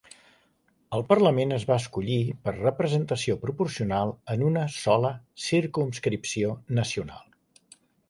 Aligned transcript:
El 0.99 1.03
Parlament 1.11 1.53
es 1.57 1.65
va 1.71 1.77
escollir 1.81 2.17
per 2.47 2.55
representació 2.57 3.37
proporcional 3.45 4.17
en 4.37 4.49
una 4.51 4.67
sola 4.81 5.15
circumscripció 5.51 6.61
nacional. 6.83 7.35